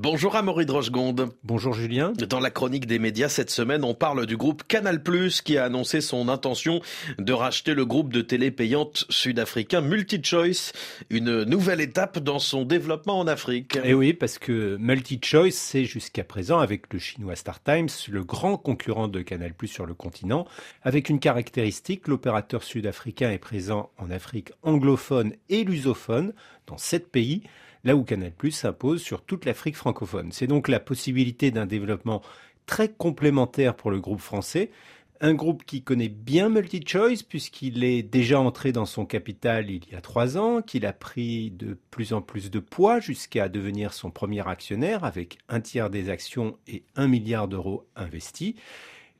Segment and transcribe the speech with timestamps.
[0.00, 1.30] Bonjour Amaury Drochegonde.
[1.42, 2.12] Bonjour Julien.
[2.12, 5.02] Dans la chronique des médias cette semaine, on parle du groupe Canal+,
[5.44, 6.80] qui a annoncé son intention
[7.18, 10.72] de racheter le groupe de télé payante sud-africain MultiChoice,
[11.10, 13.74] une nouvelle étape dans son développement en Afrique.
[13.74, 18.56] Et eh oui, parce que MultiChoice, c'est jusqu'à présent, avec le chinois StarTimes, le grand
[18.56, 20.46] concurrent de Canal+, sur le continent,
[20.84, 26.34] avec une caractéristique, l'opérateur sud-africain est présent en Afrique anglophone et lusophone,
[26.68, 27.42] dans sept pays,
[27.84, 30.32] là où Canal+ s'impose sur toute l'Afrique francophone.
[30.32, 32.22] C'est donc la possibilité d'un développement
[32.66, 34.70] très complémentaire pour le groupe français,
[35.20, 39.94] un groupe qui connaît bien MultiChoice puisqu'il est déjà entré dans son capital il y
[39.94, 44.10] a trois ans, qu'il a pris de plus en plus de poids jusqu'à devenir son
[44.10, 48.54] premier actionnaire avec un tiers des actions et un milliard d'euros investis.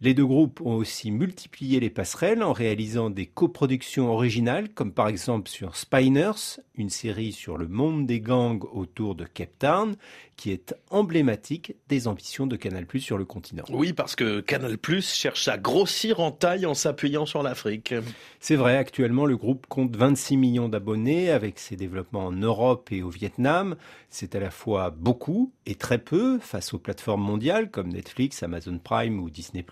[0.01, 5.09] Les deux groupes ont aussi multiplié les passerelles en réalisant des coproductions originales, comme par
[5.09, 9.97] exemple sur Spiners, une série sur le monde des gangs autour de Cape Town,
[10.37, 13.65] qui est emblématique des ambitions de Canal+ sur le continent.
[13.71, 17.93] Oui, parce que Canal+ cherche à grossir en taille en s'appuyant sur l'Afrique.
[18.39, 23.03] C'est vrai, actuellement le groupe compte 26 millions d'abonnés avec ses développements en Europe et
[23.03, 23.75] au Vietnam.
[24.11, 28.79] C'est à la fois beaucoup et très peu face aux plateformes mondiales comme Netflix, Amazon
[28.79, 29.65] Prime ou Disney+.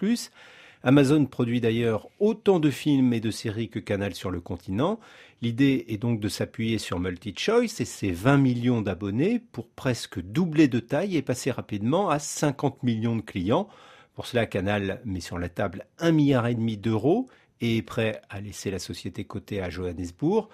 [0.82, 5.00] Amazon produit d'ailleurs autant de films et de séries que Canal sur le continent.
[5.42, 10.68] L'idée est donc de s'appuyer sur MultiChoice et ses 20 millions d'abonnés pour presque doubler
[10.68, 13.68] de taille et passer rapidement à 50 millions de clients.
[14.14, 17.28] Pour cela, Canal met sur la table un milliard et demi d'euros
[17.60, 20.48] et est prêt à laisser la société cotée à Johannesburg.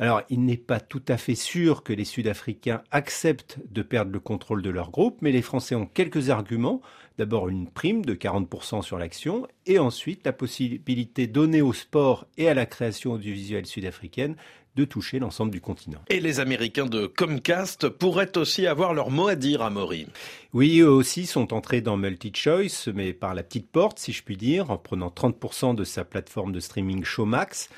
[0.00, 4.20] Alors, il n'est pas tout à fait sûr que les Sud-Africains acceptent de perdre le
[4.20, 6.80] contrôle de leur groupe, mais les Français ont quelques arguments.
[7.18, 12.48] D'abord une prime de 40% sur l'action, et ensuite la possibilité donnée au sport et
[12.48, 14.36] à la création audiovisuelle sud-africaine
[14.76, 15.98] de toucher l'ensemble du continent.
[16.08, 20.06] Et les Américains de Comcast pourraient aussi avoir leur mot à dire à Maury.
[20.52, 24.36] Oui, eux aussi sont entrés dans MultiChoice, mais par la petite porte, si je puis
[24.36, 27.68] dire, en prenant 30% de sa plateforme de streaming Showmax.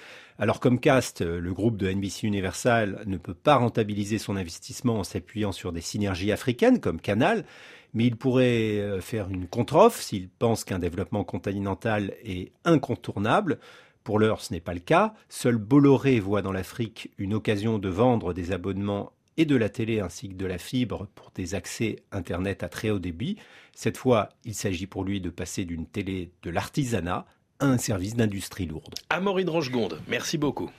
[0.43, 5.53] Alors Comcast, le groupe de NBC Universal, ne peut pas rentabiliser son investissement en s'appuyant
[5.53, 7.45] sur des synergies africaines comme Canal,
[7.93, 13.59] mais il pourrait euh, faire une contre-offre s'il pense qu'un développement continental est incontournable.
[14.03, 15.13] Pour l'heure, ce n'est pas le cas.
[15.29, 20.01] Seul Bolloré voit dans l'Afrique une occasion de vendre des abonnements et de la télé
[20.01, 23.37] ainsi que de la fibre pour des accès Internet à très haut débit.
[23.75, 27.27] Cette fois, il s'agit pour lui de passer d'une télé de l'artisanat
[27.61, 28.95] un service d'industrie lourde.
[29.11, 30.71] Amaury Drochegonde, merci beaucoup.